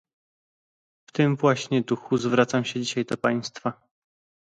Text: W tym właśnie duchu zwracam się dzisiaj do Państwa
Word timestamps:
W 1.09 1.11
tym 1.11 1.35
właśnie 1.35 1.81
duchu 1.81 2.17
zwracam 2.17 2.65
się 2.65 2.79
dzisiaj 2.79 3.05
do 3.05 3.17
Państwa 3.17 3.87